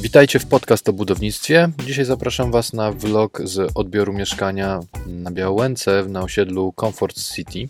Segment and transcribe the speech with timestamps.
[0.00, 1.68] Witajcie w podcast o budownictwie.
[1.86, 7.68] Dzisiaj zapraszam Was na vlog z odbioru mieszkania na Białęce na osiedlu Comfort City.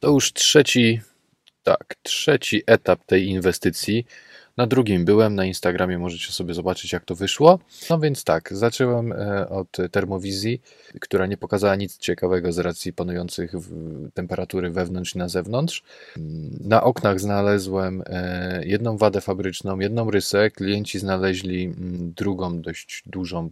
[0.00, 1.00] To już trzeci,
[1.64, 4.06] tak, trzeci etap tej inwestycji.
[4.56, 7.58] Na drugim byłem na Instagramie, możecie sobie zobaczyć, jak to wyszło.
[7.90, 10.60] No więc tak, zacząłem e, od termowizji,
[11.00, 13.52] która nie pokazała nic ciekawego z racji panujących
[14.14, 15.82] temperatury wewnątrz i na zewnątrz.
[16.60, 20.50] Na oknach znalazłem e, jedną wadę fabryczną, jedną rysę.
[20.50, 21.74] Klienci znaleźli
[22.16, 23.50] drugą, dość dużą.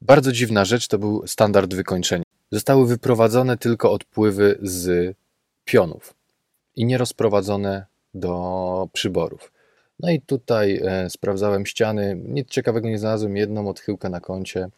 [0.00, 2.24] Bardzo dziwna rzecz to był standard wykończenia.
[2.52, 5.16] Zostały wyprowadzone tylko odpływy z
[5.64, 6.19] pionów
[6.80, 9.52] i nie rozprowadzone do przyborów.
[10.00, 14.68] No i tutaj e, sprawdzałem ściany, nic ciekawego nie znalazłem, jedną odchyłkę na kącie.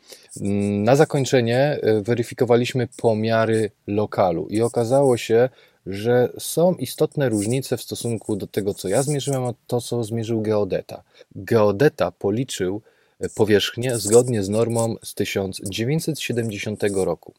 [0.41, 5.49] Mm, na zakończenie e, weryfikowaliśmy pomiary lokalu i okazało się,
[5.87, 10.41] że są istotne różnice w stosunku do tego, co ja zmierzyłem, a to, co zmierzył
[10.41, 11.03] geodeta.
[11.37, 12.83] Geodeta policzył
[13.21, 17.35] e, powierzchnię zgodnie z normą z 1970 roku.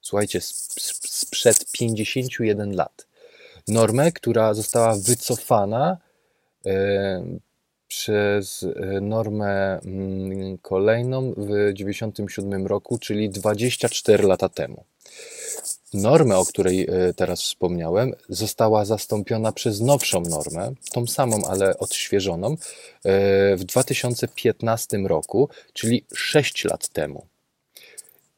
[0.00, 3.09] Słuchajcie, sprzed 51 lat.
[3.70, 5.98] Normę, która została wycofana
[6.66, 7.40] E,
[7.88, 14.84] przez e, normę mm, kolejną w 1997 roku, czyli 24 lata temu.
[15.94, 22.56] Normę, o której e, teraz wspomniałem, została zastąpiona przez nowszą normę, tą samą, ale odświeżoną,
[23.56, 27.26] w 2015 roku, czyli 6 lat temu.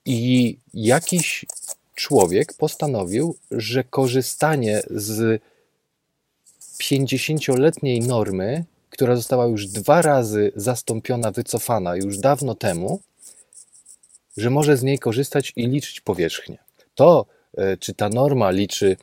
[0.04, 1.46] I jakiś
[1.94, 5.42] człowiek postanowił, że korzystanie z
[6.60, 13.00] 50-letniej normy, która została już dwa razy zastąpiona, wycofana już dawno temu,
[14.36, 16.58] że może z niej korzystać i liczyć powierzchnię.
[16.94, 17.26] To,
[17.56, 18.96] e, czy ta norma liczy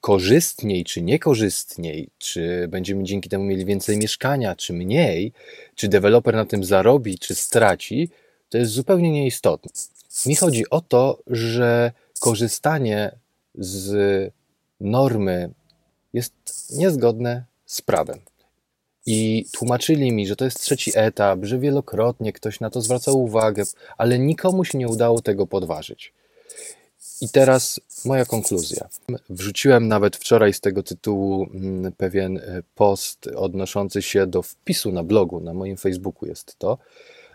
[0.00, 5.32] korzystniej czy niekorzystniej, czy będziemy dzięki temu mieli więcej mieszkania, czy mniej,
[5.74, 8.08] czy deweloper na tym zarobi, czy straci,
[8.48, 9.72] to jest zupełnie nieistotne.
[10.26, 13.18] Mi chodzi o to, że korzystanie
[13.54, 14.32] z
[14.80, 15.50] normy
[16.12, 16.32] jest
[16.70, 18.18] niezgodne z prawem.
[19.06, 23.62] I tłumaczyli mi, że to jest trzeci etap, że wielokrotnie ktoś na to zwracał uwagę,
[23.98, 26.12] ale nikomu się nie udało tego podważyć.
[27.20, 28.88] I teraz moja konkluzja.
[29.30, 35.02] Wrzuciłem nawet wczoraj z tego tytułu mm, pewien e, post odnoszący się do wpisu na
[35.02, 36.78] blogu, na moim Facebooku jest to,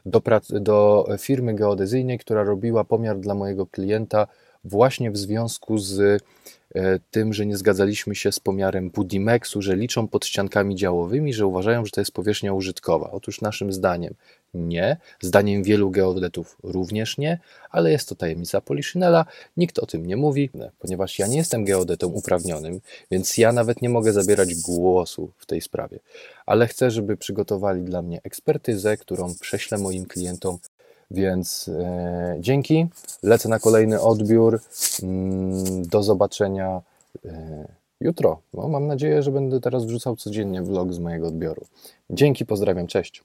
[0.06, 0.22] do,
[0.52, 4.28] do firmy geodezyjnej, która robiła pomiar dla mojego klienta
[4.64, 6.24] właśnie w związku z
[6.76, 11.46] E, tym, że nie zgadzaliśmy się z pomiarem Budimexu, że liczą pod ściankami działowymi, że
[11.46, 13.12] uważają, że to jest powierzchnia użytkowa.
[13.12, 14.14] Otóż naszym zdaniem
[14.54, 17.40] nie, zdaniem wielu geodetów również nie,
[17.70, 19.26] ale jest to tajemnica Poliszynela,
[19.58, 20.50] nikt o tym nie mówi,
[20.80, 25.62] ponieważ ja nie jestem geodetą uprawnionym, więc ja nawet nie mogę zabierać głosu w tej
[25.62, 26.00] sprawie.
[26.46, 30.58] Ale chcę, żeby przygotowali dla mnie ekspertyzę, którą prześlę moim klientom
[31.12, 32.88] więc e, dzięki.
[33.24, 34.60] Lecę na kolejny odbiór.
[35.04, 36.82] Mm, do zobaczenia
[37.26, 37.68] e,
[38.02, 38.42] jutro.
[38.54, 41.66] No, mam nadzieję, że będę teraz wrzucał codziennie vlog z mojego odbioru.
[42.10, 43.24] Dzięki, pozdrawiam, cześć.